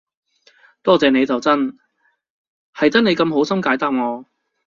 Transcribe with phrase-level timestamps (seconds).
[0.81, 1.77] 多謝你就真，
[2.73, 4.25] 係得你咁好心解答我